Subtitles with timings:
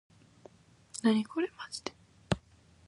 [1.03, 1.93] なにこれまじで